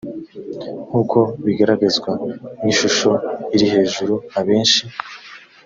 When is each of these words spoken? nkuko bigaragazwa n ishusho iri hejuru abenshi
nkuko 0.87 1.17
bigaragazwa 1.45 2.11
n 2.63 2.65
ishusho 2.73 3.09
iri 3.55 3.67
hejuru 3.73 4.13
abenshi 4.39 4.83